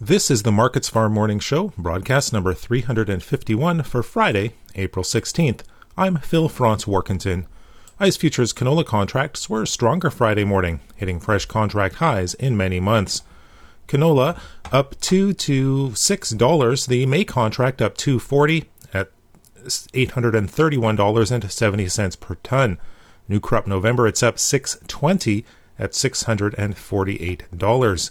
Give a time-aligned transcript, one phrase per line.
[0.00, 5.60] This is the Markets Farm Morning Show, broadcast number 351 for Friday, April 16th.
[5.96, 7.46] I'm Phil Franz Warkentin.
[8.00, 13.22] ICE futures canola contracts were stronger Friday morning, hitting fresh contract highs in many months.
[13.86, 14.36] Canola
[14.72, 19.12] up 2 to $6, the May contract up 240 at
[19.64, 22.78] $831.70 per ton.
[23.28, 25.44] New crop November it's up 620
[25.78, 28.10] at $648.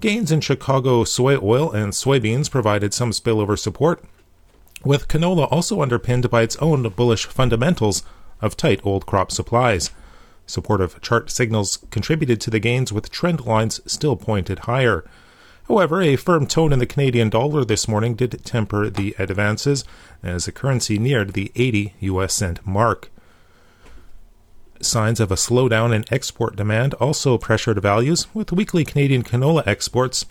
[0.00, 4.04] Gains in Chicago soy oil and soybeans provided some spillover support,
[4.84, 8.04] with canola also underpinned by its own bullish fundamentals
[8.40, 9.90] of tight old crop supplies.
[10.46, 15.04] Supportive chart signals contributed to the gains, with trend lines still pointed higher.
[15.66, 19.84] However, a firm tone in the Canadian dollar this morning did temper the advances
[20.22, 23.10] as the currency neared the 80 US cent mark.
[24.88, 30.24] Signs of a slowdown in export demand also pressured values, with weekly Canadian canola exports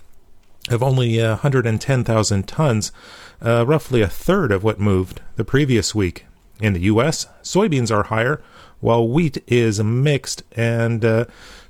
[0.67, 2.91] of only 110,000 tons,
[3.39, 6.25] uh, roughly a third of what moved the previous week.
[6.59, 8.41] In the U.S., soybeans are higher,
[8.79, 11.25] while wheat is mixed, and uh,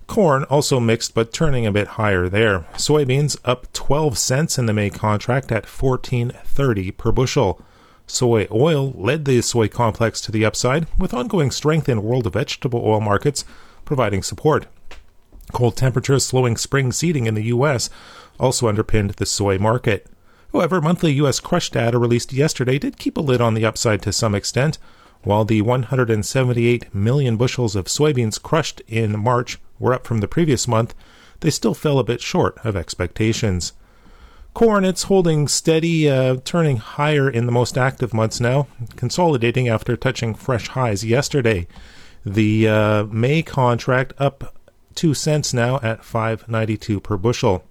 [0.07, 2.61] corn also mixed but turning a bit higher there.
[2.75, 7.61] Soybeans up 12 cents in the May contract at 14.30 per bushel.
[8.07, 12.81] Soy oil led the soy complex to the upside, with ongoing strength in world vegetable
[12.83, 13.43] oil markets
[13.83, 14.65] providing support.
[15.51, 17.89] Cold temperatures slowing spring seeding in the U.S.
[18.39, 20.07] also underpinned the soy market.
[20.53, 21.39] However, monthly U.S.
[21.39, 24.77] crush data released yesterday did keep a lid on the upside to some extent.
[25.23, 30.67] While the 178 million bushels of soybeans crushed in March were up from the previous
[30.67, 30.95] month,
[31.41, 33.73] they still fell a bit short of expectations.
[34.57, 39.95] Corn, it's holding steady, uh, turning higher in the most active months now, consolidating after
[39.95, 41.67] touching fresh highs yesterday.
[42.25, 44.55] The uh, May contract up
[44.95, 47.65] two cents now at 5.92 per bushel.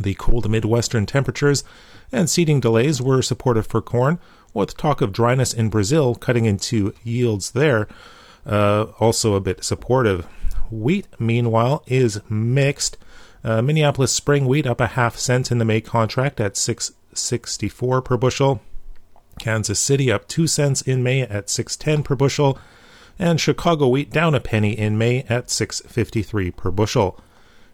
[0.00, 1.62] The cold Midwestern temperatures
[2.10, 4.18] and seeding delays were supportive for corn,
[4.54, 7.86] with talk of dryness in Brazil cutting into yields there,
[8.46, 10.26] uh, also a bit supportive.
[10.70, 12.96] Wheat, meanwhile, is mixed.
[13.44, 18.16] Uh, Minneapolis spring wheat up a half cent in the May contract at 664 per
[18.16, 18.60] bushel.
[19.38, 22.58] Kansas City up 2 cents in May at 610 per bushel
[23.18, 27.18] and Chicago wheat down a penny in May at 653 per bushel.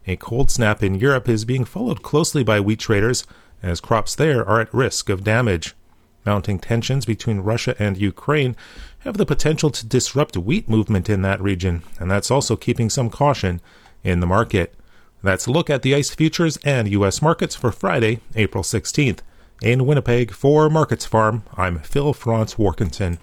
[0.07, 3.25] A cold snap in Europe is being followed closely by wheat traders
[3.63, 5.75] as crops there are at risk of damage.
[6.27, 8.57] Mounting tensions between Russia and Ukraine
[9.01, 13.11] have the potential to disrupt wheat movement in that region, and that's also keeping some
[13.11, 13.61] caution
[14.03, 14.75] in the market.
[15.23, 17.23] That's a look at the ICE futures and U.S.
[17.23, 19.21] markets for Friday, April 16th.
[19.63, 23.19] In Winnipeg for Markets Farm, I'm Phil Franz Warkentin.